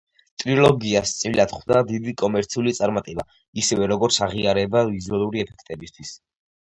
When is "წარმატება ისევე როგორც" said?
2.79-4.19